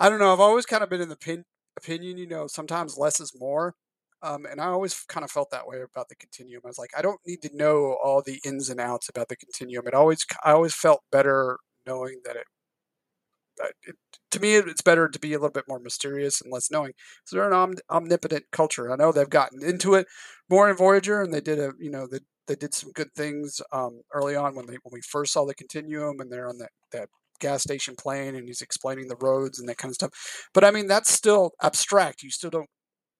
[0.00, 0.32] I don't know.
[0.32, 1.44] I've always kind of been in the pin,
[1.76, 3.74] opinion, you know, sometimes less is more.
[4.22, 6.62] Um, and I always kind of felt that way about the continuum.
[6.64, 9.36] I was like, I don't need to know all the ins and outs about the
[9.36, 9.86] continuum.
[9.86, 12.44] It always, I always felt better knowing that it,
[13.84, 13.96] it
[14.30, 16.92] to me, it's better to be a little bit more mysterious and less knowing.
[17.24, 18.92] So they're an om- omnipotent culture.
[18.92, 20.06] I know they've gotten into it
[20.48, 23.60] more in Voyager, and they did a, you know, they, they did some good things
[23.72, 26.70] um, early on when they when we first saw the continuum, and they're on that
[26.92, 27.08] that
[27.40, 30.10] gas station plane and he's explaining the roads and that kind of stuff.
[30.54, 32.22] But I mean, that's still abstract.
[32.22, 32.70] You still don't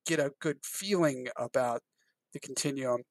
[0.07, 1.81] get a good feeling about
[2.33, 3.03] the continuum.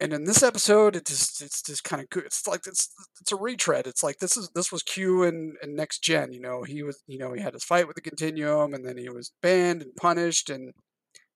[0.00, 2.24] And in this episode, it just it's just kind of good.
[2.24, 2.88] It's like it's
[3.20, 3.86] it's a retread.
[3.86, 6.32] It's like this is this was Q and, and next gen.
[6.32, 8.96] You know, he was you know he had his fight with the continuum, and then
[8.96, 10.72] he was banned and punished, and, and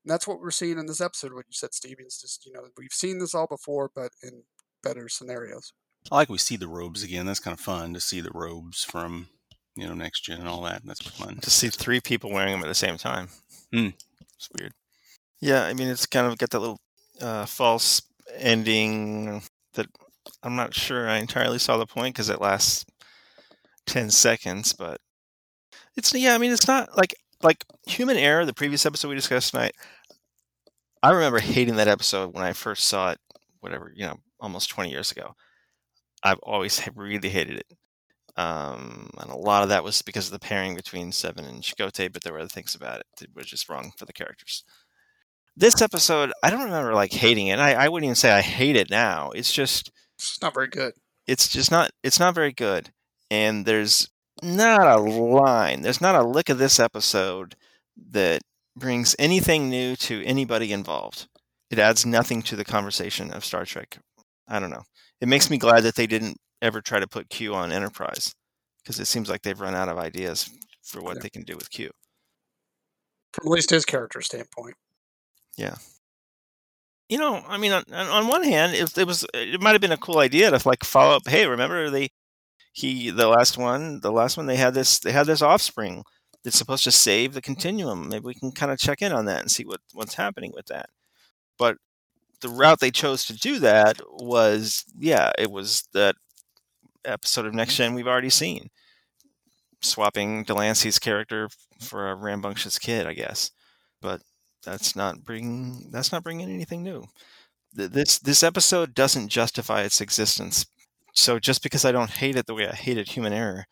[0.05, 1.33] that's what we're seeing in this episode.
[1.33, 4.43] What you said, Stevens, just you know we've seen this all before, but in
[4.83, 5.73] better scenarios.
[6.11, 7.27] I like we see the robes again.
[7.27, 9.29] That's kind of fun to see the robes from
[9.75, 10.83] you know next gen and all that.
[10.85, 13.29] That's fun to see three people wearing them at the same time.
[13.75, 13.95] Mm.
[14.37, 14.73] It's weird.
[15.41, 16.81] Yeah, I mean it's kind of got that little
[17.21, 18.03] uh, false
[18.37, 19.43] ending
[19.75, 19.87] that
[20.43, 22.85] I'm not sure I entirely saw the point because it lasts
[23.87, 25.01] ten seconds, but
[25.97, 26.35] it's yeah.
[26.35, 29.75] I mean it's not like like Human Error, the previous episode we discussed tonight.
[31.03, 33.19] I remember hating that episode when I first saw it,
[33.61, 35.35] whatever you know, almost 20 years ago.
[36.23, 37.77] I've always really hated it.
[38.37, 42.13] Um, and a lot of that was because of the pairing between Seven and Chakotay,
[42.13, 44.63] but there were other things about it that was just wrong for the characters.
[45.57, 47.59] This episode, I don't remember like hating it.
[47.59, 49.31] I, I wouldn't even say I hate it now.
[49.31, 50.93] It's just it's not very good.
[51.27, 51.91] It's just not.
[52.03, 52.91] It's not very good.
[53.31, 54.11] And there's
[54.43, 55.81] not a line.
[55.81, 57.57] There's not a lick of this episode
[58.11, 58.43] that
[58.77, 61.27] brings anything new to anybody involved.
[61.71, 63.99] It adds nothing to the conversation of Star Trek.
[64.47, 64.85] I don't know
[65.21, 68.35] it makes me glad that they didn't ever try to put Q on Enterprise
[68.83, 70.51] because it seems like they've run out of ideas
[70.83, 71.23] for what yeah.
[71.23, 71.91] they can do with Q.
[73.33, 74.75] From at least his character standpoint.
[75.57, 75.77] Yeah.
[77.09, 79.93] You know, I mean, on, on one hand, it, it was it might have been
[79.93, 81.29] a cool idea to like follow up.
[81.29, 82.09] Hey, remember they
[82.73, 86.03] he the last one, the last one they had this they had this offspring
[86.43, 88.09] that's supposed to save the continuum.
[88.09, 90.67] Maybe we can kind of check in on that and see what what's happening with
[90.67, 90.91] that.
[91.59, 91.77] But
[92.41, 96.17] the route they chose to do that was, yeah, it was that
[97.05, 97.83] episode of Next mm-hmm.
[97.83, 98.71] Gen we've already seen,
[99.81, 101.49] swapping de Lancie's character
[101.81, 103.51] for a rambunctious kid, I guess.
[104.01, 104.23] But
[104.65, 107.05] that's not bringing that's not bringing anything new.
[107.73, 110.67] This this episode doesn't justify its existence.
[111.15, 113.67] So just because I don't hate it the way I hated Human Error,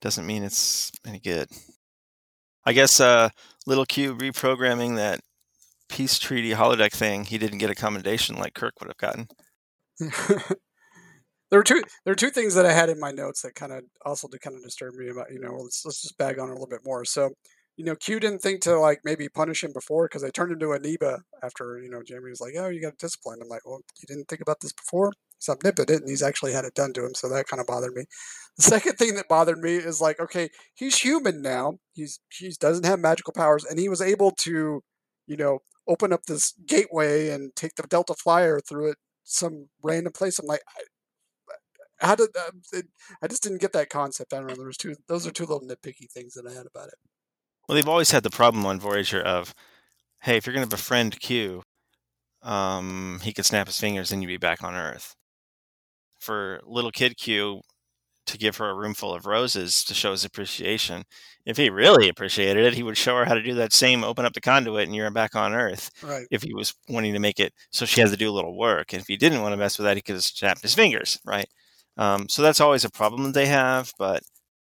[0.00, 1.48] doesn't mean it's any good.
[2.64, 3.30] I guess uh,
[3.66, 5.20] little Q reprogramming that
[5.94, 9.28] peace treaty holodeck thing, he didn't get a commendation like Kirk would have gotten.
[11.50, 13.70] there were two there were two things that I had in my notes that kind
[13.70, 16.48] of also to kind of disturb me about you know let's let's just bag on
[16.48, 17.04] it a little bit more.
[17.04, 17.30] So
[17.76, 20.58] you know Q didn't think to like maybe punish him before because they turned him
[20.58, 23.38] to Amoeba after you know Jamie was like oh you got to discipline.
[23.40, 25.12] I'm like well you didn't think about this before.
[25.38, 27.94] He's omnipotent and he's actually had it done to him, so that kind of bothered
[27.94, 28.06] me.
[28.56, 31.74] The second thing that bothered me is like okay he's human now.
[31.92, 34.80] He's he doesn't have magical powers and he was able to
[35.28, 40.12] you know open up this gateway and take the Delta Flyer through it some random
[40.12, 40.38] place.
[40.38, 42.86] I'm like, I, how did uh, it,
[43.22, 44.32] I just didn't get that concept.
[44.32, 44.54] I don't know.
[44.54, 44.94] There was two.
[45.08, 46.94] Those are two little nitpicky things that I had about it.
[47.68, 49.54] Well, they've always had the problem on Voyager of,
[50.22, 51.62] hey, if you're going to befriend Q,
[52.42, 55.14] um, he could snap his fingers and you'd be back on Earth.
[56.20, 57.62] For little kid Q,
[58.26, 61.04] to give her a room full of roses to show his appreciation.
[61.46, 64.24] If he really appreciated it, he would show her how to do that same open
[64.24, 65.90] up the conduit and you're back on Earth.
[66.02, 66.26] Right.
[66.30, 68.92] If he was wanting to make it so she has to do a little work.
[68.92, 71.18] And if he didn't want to mess with that, he could have snapped his fingers,
[71.24, 71.46] right?
[71.96, 74.22] Um, so that's always a problem that they have, but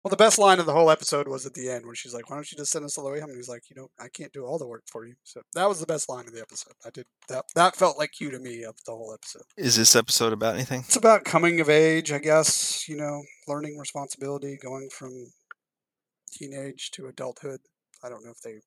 [0.03, 2.29] well, the best line of the whole episode was at the end when she's like,
[2.29, 3.91] "Why don't you just send us all the way home?" And he's like, "You know,
[3.99, 6.33] I can't do all the work for you." So that was the best line of
[6.33, 6.73] the episode.
[6.83, 7.45] I did that.
[7.53, 9.43] That felt like Q to me of the whole episode.
[9.57, 10.81] Is this episode about anything?
[10.81, 12.87] It's about coming of age, I guess.
[12.87, 15.33] You know, learning responsibility, going from
[16.31, 17.59] teenage to adulthood.
[18.03, 18.61] I don't know if they.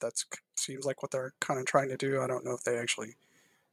[0.00, 0.14] That
[0.56, 2.20] seems like what they're kind of trying to do.
[2.20, 3.16] I don't know if they actually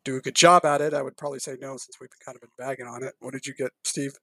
[0.03, 0.93] do a good job at it.
[0.93, 3.13] I would probably say no, since we've kind of been bagging on it.
[3.19, 4.13] What did you get, Steve?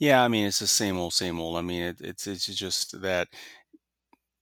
[0.00, 1.56] Yeah, I mean, it's the same old, same old.
[1.56, 3.28] I mean, it, it's it's just that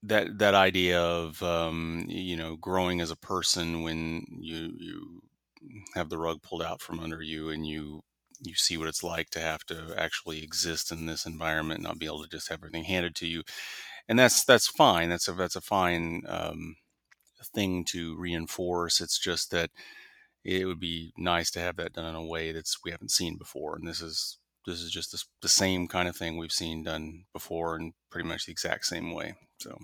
[0.04, 5.20] that that idea of um, you know growing as a person when you you
[5.94, 8.02] have the rug pulled out from under you and you
[8.40, 12.06] you see what it's like to have to actually exist in this environment, not be
[12.06, 13.42] able to just have everything handed to you,
[14.08, 15.10] and that's that's fine.
[15.10, 16.76] That's a that's a fine um,
[17.54, 19.00] thing to reinforce.
[19.00, 19.70] It's just that
[20.44, 23.38] it would be nice to have that done in a way that's we haven't seen
[23.38, 24.37] before, and this is
[24.68, 28.28] this is just this, the same kind of thing we've seen done before in pretty
[28.28, 29.34] much the exact same way.
[29.60, 29.78] So.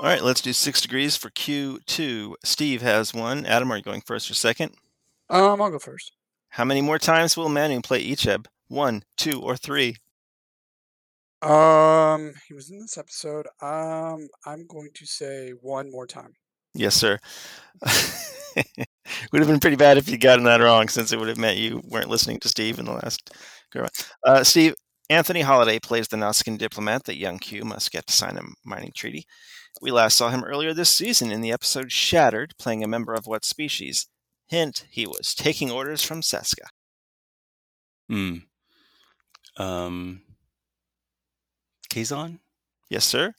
[0.00, 2.34] All right, let's do six degrees for Q2.
[2.44, 3.46] Steve has one.
[3.46, 4.74] Adam, are you going first or second?
[5.30, 6.12] Um, I'll go first.
[6.50, 8.46] How many more times will Manu play Icheb?
[8.68, 9.96] One, two, or three?
[11.40, 13.46] Um, he was in this episode.
[13.60, 16.34] Um, I'm going to say one more time.
[16.74, 17.18] Yes, sir.
[19.32, 21.58] would have been pretty bad if you gotten that wrong, since it would have meant
[21.58, 23.30] you weren't listening to Steve in the last.
[24.24, 24.74] Uh, Steve,
[25.08, 28.92] Anthony Holliday plays the Nausicaan diplomat that young Q must get to sign a mining
[28.94, 29.26] treaty.
[29.80, 33.26] We last saw him earlier this season in the episode Shattered, playing a member of
[33.26, 34.06] what species?
[34.46, 36.66] Hint, he was taking orders from Seska.
[38.08, 38.36] Hmm.
[39.56, 40.22] Um.
[41.90, 42.38] Kazon?
[42.88, 43.34] Yes, sir.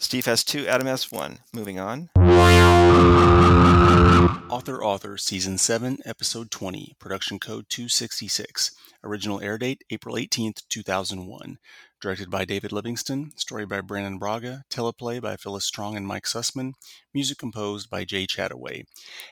[0.00, 1.38] Steve has two, Adam has one.
[1.54, 2.10] Moving on.
[4.48, 8.70] Author Author, Season 7, Episode 20, Production Code 266.
[9.04, 11.58] Original air date April 18th, 2001.
[12.00, 13.32] Directed by David Livingston.
[13.36, 14.64] Story by Brannon Braga.
[14.70, 16.72] Teleplay by Phyllis Strong and Mike Sussman.
[17.14, 18.84] Music composed by Jay Chattaway.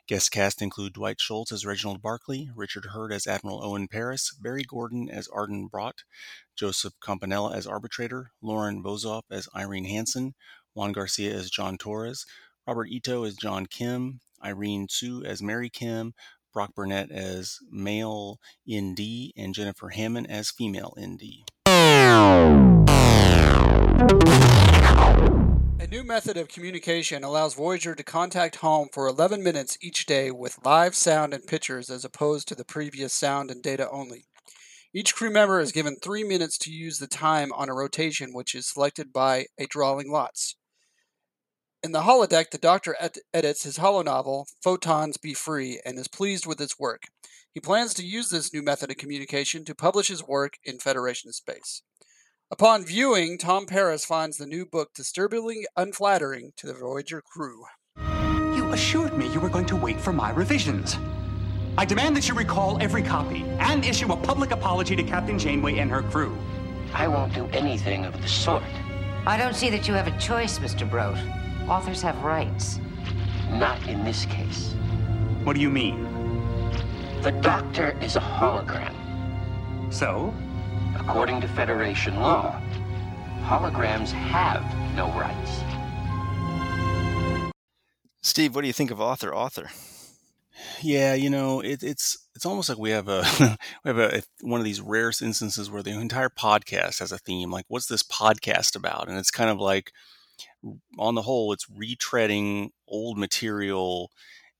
[0.06, 4.62] Guest cast include Dwight Schultz as Reginald Barclay, Richard Herd as Admiral Owen Paris, Barry
[4.62, 6.04] Gordon as Ardon Broht,
[6.56, 10.34] Joseph Campanella as Arbitrator, Lauren Bozoff as Irene Hansen,
[10.74, 12.26] Juan Garcia as John Torres,
[12.66, 16.14] Robert Ito as John Kim, Irene Tsu as Mary Kim,
[16.54, 18.38] Brock Burnett as male
[18.70, 21.44] ND, and Jennifer Hammond as female ND.
[25.78, 30.30] A new method of communication allows Voyager to contact home for 11 minutes each day
[30.30, 34.24] with live sound and pictures as opposed to the previous sound and data only.
[34.94, 38.54] Each crew member is given three minutes to use the time on a rotation, which
[38.54, 40.56] is selected by a drawing lots.
[41.84, 46.46] In the holodeck, the Doctor ed- edits his holonovel, Photons Be Free, and is pleased
[46.46, 47.02] with its work.
[47.52, 51.30] He plans to use this new method of communication to publish his work in Federation
[51.34, 51.82] space.
[52.50, 57.64] Upon viewing, Tom Paris finds the new book disturbingly unflattering to the Voyager crew.
[58.56, 60.96] You assured me you were going to wait for my revisions.
[61.76, 65.76] I demand that you recall every copy and issue a public apology to Captain Janeway
[65.76, 66.34] and her crew.
[66.94, 68.62] I won't do anything of the sort.
[69.26, 70.88] I don't see that you have a choice, Mr.
[70.88, 71.43] Broht.
[71.68, 72.78] Authors have rights.
[73.50, 74.74] Not in this case.
[75.44, 76.04] What do you mean?
[77.22, 78.92] The Doctor is a hologram.
[79.90, 80.34] So?
[80.98, 82.60] According to Federation law,
[83.44, 84.62] holograms have
[84.94, 85.60] no rights.
[88.22, 89.70] Steve, what do you think of author author?
[90.82, 93.24] Yeah, you know, it, it's it's almost like we have a
[93.84, 97.50] we have a one of these rare instances where the entire podcast has a theme.
[97.50, 99.08] Like, what's this podcast about?
[99.08, 99.92] And it's kind of like,
[100.98, 104.10] on the whole, it's retreading old material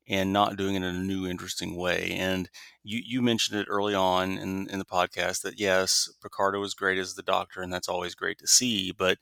[0.06, 2.14] and not doing it in a new, interesting way.
[2.18, 2.48] And
[2.82, 6.98] you you mentioned it early on in in the podcast that yes, Picardo is great
[6.98, 8.92] as the Doctor, and that's always great to see.
[8.92, 9.18] But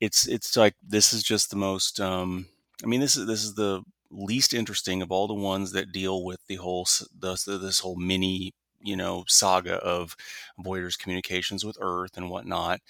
[0.00, 2.00] it's it's like this is just the most.
[2.00, 2.46] Um,
[2.82, 6.24] I mean, this is this is the least interesting of all the ones that deal
[6.24, 6.86] with the whole
[7.18, 10.16] this, this whole mini you know saga of
[10.58, 12.80] Voyager's communications with Earth and whatnot.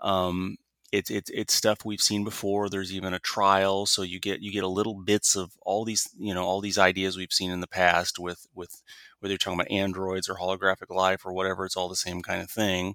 [0.00, 0.56] Um,
[0.94, 2.68] it's it's it's stuff we've seen before.
[2.68, 6.08] There's even a trial, so you get you get a little bits of all these
[6.18, 8.82] you know all these ideas we've seen in the past with with
[9.20, 11.64] whether you're talking about androids or holographic life or whatever.
[11.66, 12.94] It's all the same kind of thing.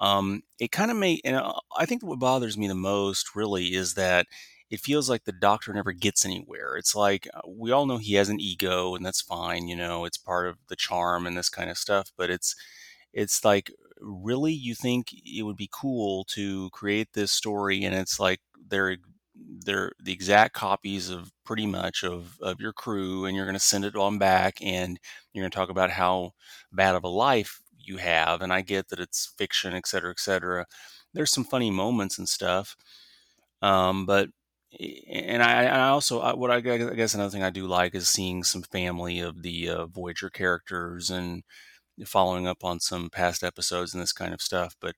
[0.00, 3.74] Um, it kind of may, and uh, I think what bothers me the most really
[3.74, 4.26] is that
[4.70, 6.76] it feels like the doctor never gets anywhere.
[6.76, 9.68] It's like uh, we all know he has an ego, and that's fine.
[9.68, 12.12] You know, it's part of the charm and this kind of stuff.
[12.16, 12.54] But it's
[13.12, 18.20] it's like really you think it would be cool to create this story, and it's
[18.20, 18.96] like they're
[19.64, 23.60] they're the exact copies of pretty much of, of your crew and you're going to
[23.60, 24.98] send it on back and
[25.32, 26.32] you're going to talk about how
[26.72, 30.18] bad of a life you have and i get that it's fiction et cetera et
[30.18, 30.66] cetera.
[31.14, 32.76] There's some funny moments and stuff
[33.62, 34.28] um, but
[34.78, 38.44] and I, I also I, what I guess another thing I do like is seeing
[38.44, 41.42] some family of the uh, Voyager characters and
[42.04, 44.76] following up on some past episodes and this kind of stuff.
[44.80, 44.96] But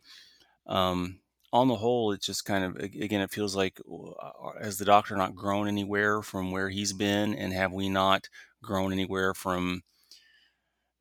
[0.67, 1.21] um,
[1.53, 4.31] on the whole, it's just kind of again, it feels like uh,
[4.63, 8.29] has the Doctor not grown anywhere from where he's been, and have we not
[8.63, 9.83] grown anywhere from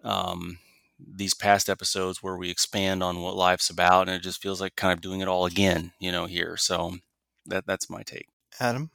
[0.04, 0.60] um,
[1.00, 4.76] these past episodes where we expand on what life's about, and it just feels like
[4.76, 6.58] kind of doing it all again, you know, here.
[6.58, 6.96] So
[7.46, 8.28] that that's my take.
[8.60, 8.90] Adam?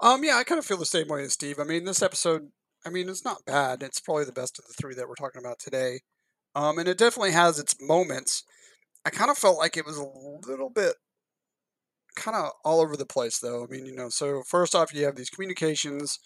[0.00, 1.60] Um, yeah, I kind of feel the same way as Steve.
[1.60, 2.48] I mean, this episode,
[2.84, 3.82] I mean, it's not bad.
[3.82, 6.00] It's probably the best of the three that we're talking about today.
[6.54, 8.44] Um, and it definitely has its moments.
[9.04, 10.94] I kind of felt like it was a little bit
[12.14, 13.64] kind of all over the place, though.
[13.64, 16.18] I mean, you know, so first off, you have these communications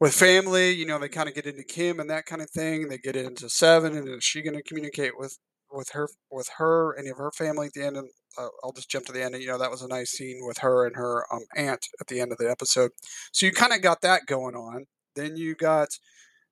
[0.00, 0.70] with family.
[0.70, 2.88] You know, they kind of get into Kim and that kind of thing.
[2.88, 5.36] They get into Seven, and is she going to communicate with
[5.70, 7.96] with her with her any of her family at the end?
[7.96, 9.34] And uh, I'll just jump to the end.
[9.34, 12.06] And, you know, that was a nice scene with her and her um, aunt at
[12.06, 12.92] the end of the episode.
[13.32, 14.86] So you kind of got that going on.
[15.14, 15.88] Then you got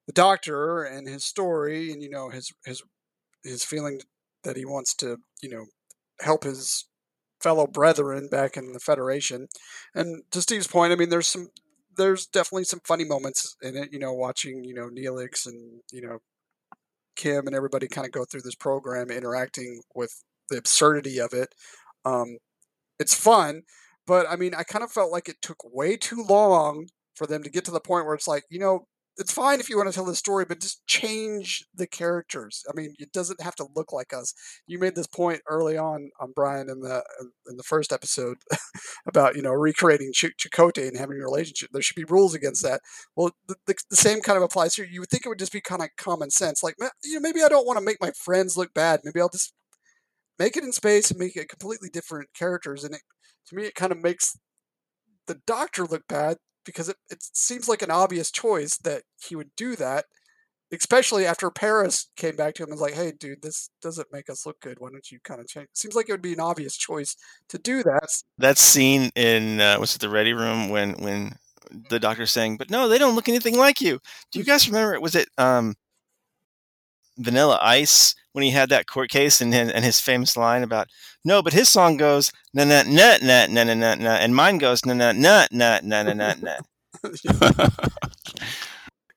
[0.07, 2.83] the doctor and his story, and you know his his
[3.43, 4.01] his feeling
[4.45, 5.67] that he wants to you know
[6.21, 6.87] help his
[7.41, 9.49] fellow brethren back in the Federation.
[9.95, 11.49] And to Steve's point, I mean, there's some
[11.97, 13.93] there's definitely some funny moments in it.
[13.93, 16.19] You know, watching you know Neelix and you know
[17.17, 21.55] Kim and everybody kind of go through this program, interacting with the absurdity of it.
[22.05, 22.39] Um,
[22.99, 23.63] it's fun,
[24.07, 27.43] but I mean, I kind of felt like it took way too long for them
[27.43, 29.89] to get to the point where it's like, you know, it's fine if you want
[29.89, 32.65] to tell the story, but just change the characters.
[32.69, 34.35] I mean, it doesn't have to look like us.
[34.67, 37.05] You made this point early on, on Brian in the
[37.47, 38.39] in the first episode
[39.07, 41.71] about you know recreating Ch- Chakotay and having a relationship.
[41.73, 42.81] There should be rules against that.
[43.15, 44.87] Well, the, the, the, same kind of applies here.
[44.91, 46.63] You would think it would just be kind of common sense.
[46.63, 46.75] Like,
[47.05, 49.01] you know, maybe I don't want to make my friends look bad.
[49.05, 49.53] Maybe I'll just
[50.39, 52.83] make it in space and make it completely different characters.
[52.83, 53.03] And it,
[53.49, 54.37] to me, it kind of makes
[55.27, 59.51] the Doctor look bad because it, it seems like an obvious choice that he would
[59.57, 60.07] do that,
[60.73, 64.29] especially after Paris came back to him and was like, hey, dude, this doesn't make
[64.29, 64.79] us look good.
[64.81, 65.65] Why don't you kind of change?
[65.67, 67.17] It seems like it would be an obvious choice
[67.49, 68.09] to do that.
[68.39, 71.37] That scene in, uh, was it the Ready Room when, when
[71.91, 73.99] the doctor's saying, but no, they don't look anything like you.
[74.33, 75.75] Do you guys remember, was it um,
[77.19, 80.89] Vanilla Ice when he had that court case and and his famous line about
[81.25, 84.59] no, but his song goes na na na na na na na na, and mine
[84.59, 86.57] goes na na na na na na na na.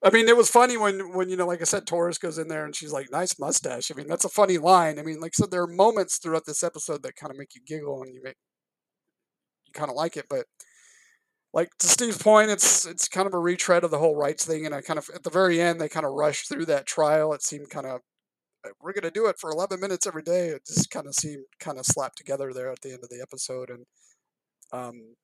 [0.04, 2.48] I mean, it was funny when when you know, like I said, Torres goes in
[2.48, 5.00] there and she's like, "Nice mustache." I mean, that's a funny line.
[5.00, 7.56] I mean, like I said, there are moments throughout this episode that kind of make
[7.56, 8.38] you giggle and you make
[9.66, 10.46] you kind of like it, but
[11.58, 14.68] like to Steve's point, it's it's kind of a retread of the whole rights thing,
[14.68, 17.34] and I kind of at the very end they kind of rushed through that trial.
[17.34, 18.02] It seemed kind of
[18.80, 20.50] we're going to do it for 11 minutes every day.
[20.50, 23.22] It just kind of seemed kind of slapped together there at the end of the
[23.22, 23.86] episode, and
[24.72, 25.16] um,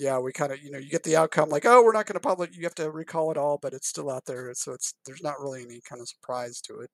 [0.00, 2.20] yeah, we kind of you know you get the outcome like oh we're not going
[2.20, 4.94] to publish, you have to recall it all, but it's still out there, so it's
[5.06, 6.90] there's not really any kind of surprise to it.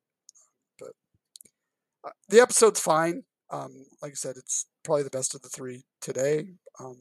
[0.79, 0.93] But
[2.07, 3.23] uh, the episode's fine.
[3.51, 6.49] Um, like I said, it's probably the best of the three today.
[6.79, 6.97] Um,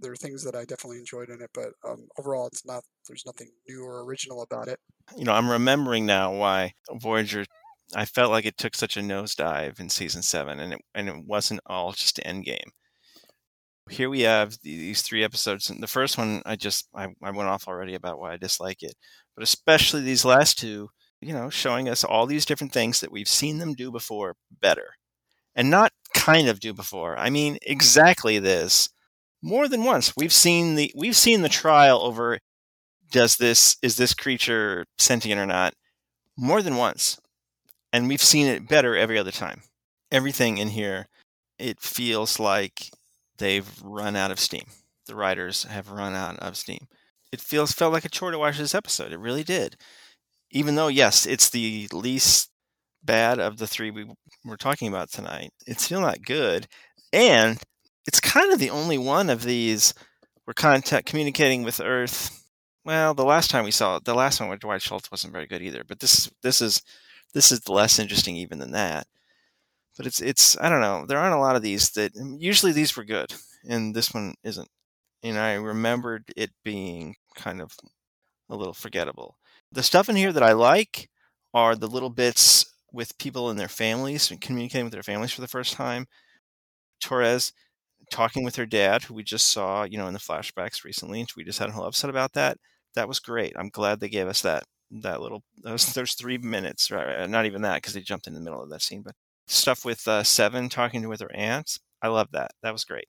[0.00, 2.82] there are things that I definitely enjoyed in it, but um, overall, it's not.
[3.08, 4.78] There's nothing new or original about it.
[5.16, 7.44] You know, I'm remembering now why Voyager.
[7.94, 11.24] I felt like it took such a nosedive in season seven, and it and it
[11.24, 12.70] wasn't all just Endgame.
[13.88, 15.70] Here we have these three episodes.
[15.70, 18.82] And the first one, I just I, I went off already about why I dislike
[18.82, 18.94] it,
[19.36, 20.90] but especially these last two.
[21.22, 24.90] You know, showing us all these different things that we've seen them do before better,
[25.54, 27.16] and not kind of do before.
[27.18, 28.90] I mean, exactly this
[29.46, 30.12] more than once.
[30.16, 32.38] We've seen the we've seen the trial over
[33.12, 35.74] does this is this creature sentient or not
[36.36, 37.18] more than once.
[37.92, 39.62] And we've seen it better every other time.
[40.10, 41.06] Everything in here
[41.58, 42.90] it feels like
[43.38, 44.66] they've run out of steam.
[45.06, 46.88] The writers have run out of steam.
[47.32, 49.12] It feels felt like a chore to watch this episode.
[49.12, 49.76] It really did.
[50.50, 52.50] Even though yes, it's the least
[53.04, 54.06] bad of the three we
[54.44, 55.50] were talking about tonight.
[55.68, 56.66] It's still not good.
[57.12, 57.58] And
[58.06, 59.94] it's kind of the only one of these
[60.46, 62.44] we're contact communicating with Earth.
[62.84, 65.46] Well, the last time we saw it, the last one with Dwight Schultz wasn't very
[65.46, 65.82] good either.
[65.86, 66.82] But this this is
[67.34, 69.06] this is less interesting even than that.
[69.96, 71.04] But it's it's I don't know.
[71.06, 73.34] There aren't a lot of these that usually these were good,
[73.68, 74.68] and this one isn't.
[75.22, 77.74] And I remembered it being kind of
[78.48, 79.36] a little forgettable.
[79.72, 81.10] The stuff in here that I like
[81.52, 85.40] are the little bits with people and their families and communicating with their families for
[85.40, 86.06] the first time.
[87.00, 87.52] Torres
[88.10, 91.28] talking with her dad, who we just saw, you know, in the flashbacks recently, and
[91.36, 92.58] we just had a whole episode about that.
[92.94, 93.54] That was great.
[93.56, 96.90] I'm glad they gave us that that little those three minutes.
[96.90, 99.14] Right, not even that because they jumped in the middle of that scene, but
[99.46, 101.80] stuff with uh, Seven talking to with her aunts.
[102.02, 102.52] I love that.
[102.62, 103.08] That was great.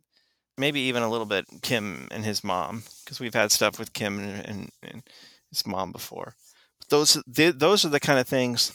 [0.57, 4.19] Maybe even a little bit Kim and his mom because we've had stuff with Kim
[4.19, 5.03] and, and, and
[5.51, 6.35] his mom before.
[6.79, 8.71] But those those are the kind of things.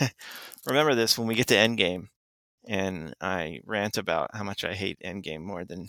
[0.66, 2.08] remember this when we get to Endgame
[2.66, 5.88] and I rant about how much I hate Endgame more than.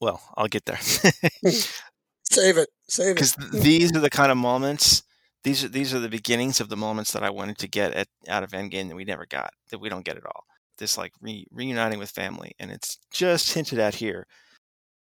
[0.00, 0.76] Well, I'll get there.
[0.80, 3.14] save it, save it.
[3.14, 5.02] Because these are the kind of moments
[5.46, 8.08] these are these are the beginnings of the moments that I wanted to get at,
[8.26, 10.42] out of Endgame that we never got, that we don't get at all.
[10.78, 14.26] This like re, reuniting with family, and it's just hinted at here.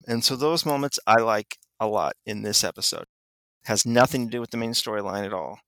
[0.08, 3.04] And so those moments I like a lot in this episode.
[3.66, 5.60] Has nothing to do with the main storyline at all.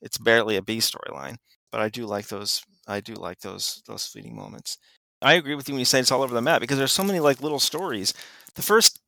[0.00, 1.38] It's barely a B storyline,
[1.70, 2.62] but I do like those.
[2.86, 4.78] I do like those those fleeting moments.
[5.22, 7.04] I agree with you when you say it's all over the map because there's so
[7.04, 8.12] many like little stories.
[8.54, 9.00] The first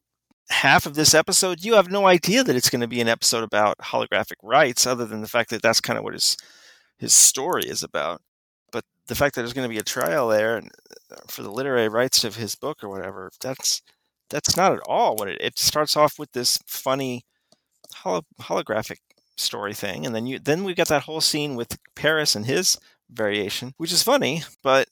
[0.50, 3.44] half of this episode, you have no idea that it's going to be an episode
[3.44, 6.36] about holographic rights, other than the fact that that's kind of what his
[6.98, 8.20] his story is about.
[8.72, 11.88] But the fact that there's going to be a trial there uh, for the literary
[11.88, 13.82] rights of his book or whatever, that's
[14.30, 15.38] that's not at all what it.
[15.40, 17.24] It starts off with this funny
[17.94, 18.98] holo- holographic
[19.38, 22.78] story thing, and then you then we got that whole scene with Paris and his
[23.10, 24.88] variation, which is funny, but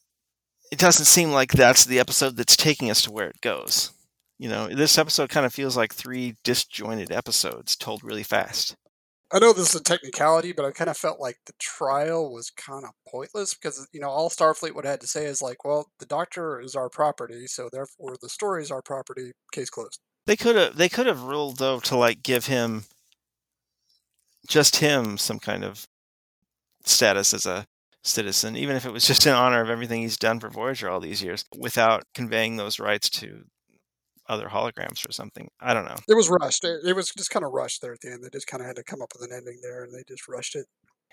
[0.72, 3.92] it doesn't seem like that's the episode that's taking us to where it goes.
[4.38, 8.76] You know, this episode kind of feels like three disjointed episodes told really fast.
[9.32, 12.50] I know this is a technicality, but I kind of felt like the trial was
[12.50, 15.64] kind of pointless because you know all Starfleet would have had to say is like,
[15.64, 19.32] well, the Doctor is our property, so therefore the story is our property.
[19.52, 20.00] Case closed.
[20.26, 22.84] They could have they could have ruled though to like give him
[24.46, 25.86] just him some kind of
[26.84, 27.66] status as a
[28.02, 31.00] citizen, even if it was just in honor of everything he's done for Voyager all
[31.00, 33.44] these years, without conveying those rights to
[34.28, 35.48] other holograms or something.
[35.60, 35.98] I don't know.
[36.08, 36.64] It was rushed.
[36.64, 38.24] It, it was just kind of rushed there at the end.
[38.24, 40.28] They just kind of had to come up with an ending there, and they just
[40.28, 40.66] rushed it.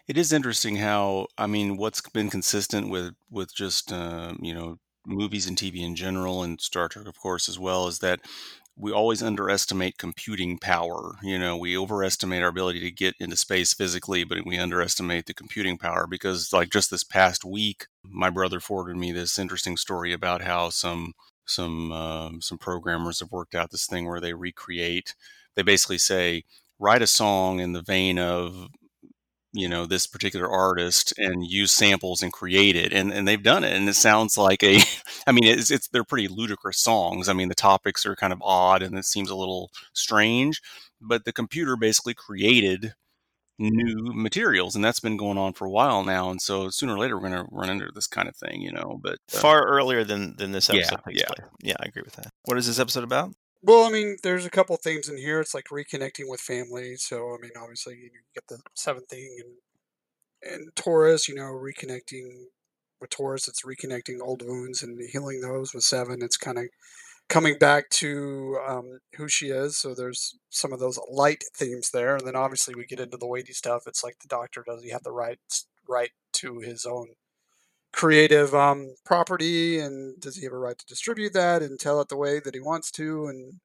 [0.07, 4.77] It is interesting how I mean, what's been consistent with with just uh, you know
[5.05, 8.19] movies and TV in general, and Star Trek, of course, as well, is that
[8.75, 11.15] we always underestimate computing power.
[11.21, 15.33] You know, we overestimate our ability to get into space physically, but we underestimate the
[15.33, 20.13] computing power because, like, just this past week, my brother forwarded me this interesting story
[20.13, 21.13] about how some
[21.45, 25.15] some um, some programmers have worked out this thing where they recreate.
[25.55, 26.43] They basically say,
[26.79, 28.69] write a song in the vein of
[29.53, 33.63] you know this particular artist and use samples and create it and, and they've done
[33.63, 34.79] it and it sounds like a
[35.27, 37.29] i mean it's, it's they're pretty ludicrous songs.
[37.29, 40.61] I mean the topics are kind of odd and it seems a little strange
[40.99, 42.95] but the computer basically created
[43.59, 46.97] new materials and that's been going on for a while now and so sooner or
[46.97, 49.67] later we're going to run into this kind of thing you know but uh, far
[49.67, 51.45] earlier than than this episode yeah, yeah.
[51.61, 52.31] yeah i agree with that.
[52.45, 53.31] What is this episode about
[53.63, 55.39] Well, I mean, there's a couple themes in here.
[55.39, 56.95] It's like reconnecting with family.
[56.97, 62.45] So, I mean, obviously, you get the seventh thing, and and Torres, you know, reconnecting
[63.01, 63.47] with Torres.
[63.47, 65.73] It's reconnecting old wounds and healing those.
[65.73, 66.65] With seven, it's kind of
[67.29, 69.77] coming back to um, who she is.
[69.77, 73.27] So there's some of those light themes there, and then obviously we get into the
[73.27, 73.83] weighty stuff.
[73.87, 75.39] It's like the Doctor does he have the right
[75.87, 77.09] right to his own
[77.93, 82.09] creative um, property, and does he have a right to distribute that and tell it
[82.09, 83.59] the way that he wants to, and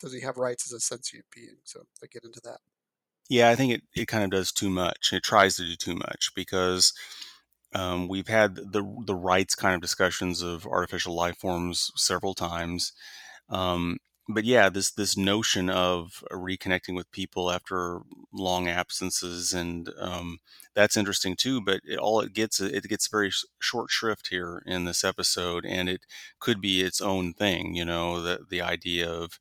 [0.00, 1.56] does he have rights as a sentient being?
[1.64, 2.58] So they get into that.
[3.28, 5.12] Yeah, I think it, it kind of does too much.
[5.12, 6.92] It tries to do too much because
[7.74, 12.92] um, we've had the the rights kind of discussions of artificial life forms several times.
[13.50, 18.00] Um, but yeah, this this notion of reconnecting with people after
[18.32, 20.38] long absences, and um,
[20.74, 21.60] that's interesting too.
[21.62, 25.88] But it, all it gets it gets very short shrift here in this episode, and
[25.88, 26.02] it
[26.40, 27.74] could be its own thing.
[27.74, 29.38] You know, the the idea of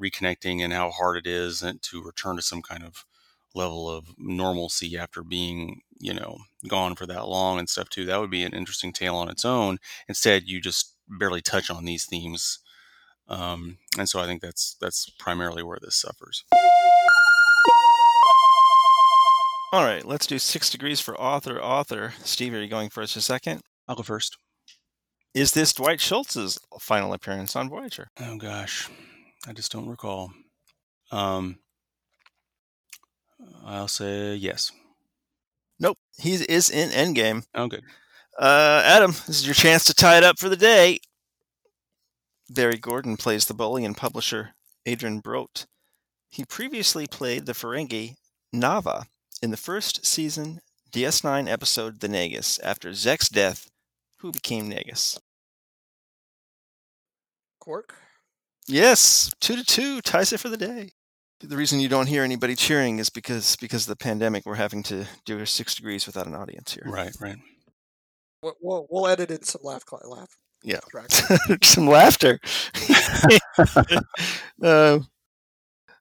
[0.00, 3.04] reconnecting and how hard it is to return to some kind of
[3.54, 8.18] level of normalcy after being you know gone for that long and stuff too that
[8.18, 9.78] would be an interesting tale on its own
[10.08, 12.60] instead you just barely touch on these themes
[13.32, 16.44] um, and so i think that's that's primarily where this suffers
[19.72, 23.20] all right let's do six degrees for author author steve are you going first a
[23.20, 24.36] second i'll go first
[25.34, 28.88] is this dwight schultz's final appearance on voyager oh gosh
[29.46, 30.30] i just don't recall
[31.10, 31.58] um,
[33.64, 34.72] I'll say yes.
[35.78, 37.44] Nope, he is in Endgame.
[37.54, 37.82] Oh, good.
[38.38, 41.00] Uh, Adam, this is your chance to tie it up for the day.
[42.52, 44.50] Barry Gordon plays the bully and publisher
[44.86, 45.66] Ardon Broht.
[46.28, 48.14] He previously played the Ferengi
[48.54, 49.04] Nava
[49.42, 50.60] in the first season
[50.92, 53.70] DS9 episode The Nagus after Zek's death,
[54.18, 55.18] who became Nagus.
[57.58, 57.94] Quark?
[58.66, 60.90] Yes, two to two ties it for the day.
[61.40, 64.46] The reason you don't hear anybody cheering is because because of the pandemic.
[64.46, 66.84] We're having to do six degrees without an audience here.
[66.86, 67.38] Right, right.
[68.42, 70.36] We'll we'll, we'll edit in some laugh laugh.
[70.64, 70.80] Yeah,
[71.62, 72.38] some laughter.
[74.62, 74.98] uh,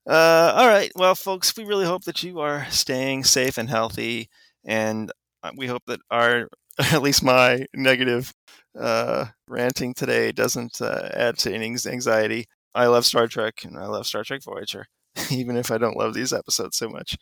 [0.07, 4.30] uh, all right, well, folks, we really hope that you are staying safe and healthy,
[4.66, 5.12] and
[5.55, 6.47] we hope that our
[6.91, 8.34] at least my negative
[8.80, 12.45] uh, ranting today doesn't uh, add to any anxiety.
[12.74, 14.86] I love Star Trek, and I love Star Trek Voyager.
[15.32, 17.18] even if I don't love these episodes so much.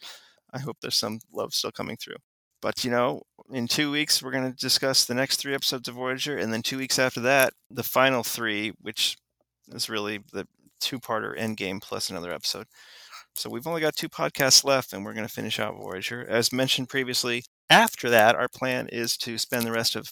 [0.54, 2.18] I hope there's some love still coming through.
[2.62, 5.95] But you know, in two weeks we're going to discuss the next three episodes of
[5.95, 9.18] Voyager, and then two weeks after that, the final three, which
[9.70, 10.47] is really the
[10.80, 12.68] two-parter Endgame plus another episode.
[13.36, 16.26] So we've only got two podcasts left, and we're going to finish out Voyager.
[16.28, 20.12] As mentioned previously, after that, our plan is to spend the rest of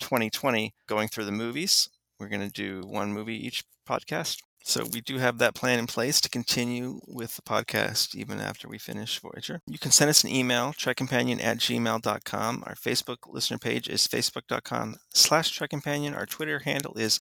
[0.00, 1.88] 2020 going through the movies.
[2.18, 4.38] We're going to do one movie each podcast.
[4.64, 8.68] So we do have that plan in place to continue with the podcast even after
[8.68, 9.60] we finish Voyager.
[9.66, 12.64] You can send us an email, trekcompanion at gmail.com.
[12.66, 16.16] Our Facebook listener page is facebook.com slash trekcompanion.
[16.16, 17.20] Our Twitter handle is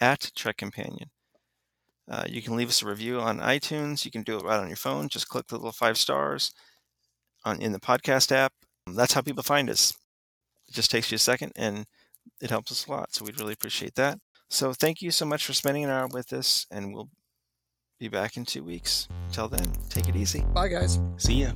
[0.00, 1.08] at trekcompanion.
[2.08, 4.04] Uh, you can leave us a review on iTunes.
[4.04, 5.08] You can do it right on your phone.
[5.08, 6.52] Just click the little five stars
[7.44, 8.52] on in the podcast app.
[8.86, 9.92] That's how people find us.
[10.68, 11.86] It just takes you a second and
[12.40, 13.12] it helps us a lot.
[13.12, 14.18] So we'd really appreciate that.
[14.48, 17.10] So thank you so much for spending an hour with us, and we'll
[17.98, 19.08] be back in two weeks.
[19.28, 20.44] Until then, take it easy.
[20.54, 21.00] Bye, guys.
[21.16, 21.52] See ya.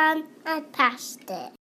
[0.00, 1.52] Stefan, I passed it.